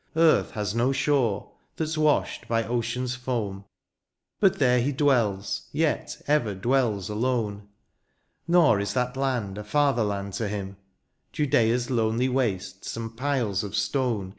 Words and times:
Earth 0.15 0.49
has 0.53 0.73
no 0.73 0.91
shore, 0.91 1.51
thaf 1.77 1.89
s 1.89 1.95
washedby 1.95 2.67
ocean'sfoam. 2.67 3.65
But 4.39 4.57
there 4.57 4.81
he 4.81 4.91
dwells, 4.91 5.67
yet 5.71 6.19
ever 6.25 6.55
dwells 6.55 7.07
alone; 7.07 7.67
Nor 8.47 8.79
is 8.79 8.95
that 8.95 9.15
land 9.15 9.59
a 9.59 9.63
father 9.63 10.03
land 10.03 10.33
to 10.33 10.47
him; 10.47 10.77
Judea's 11.33 11.91
lonely 11.91 12.29
wastes, 12.29 12.97
and 12.97 13.15
piles 13.15 13.63
of 13.63 13.75
stone. 13.75 14.29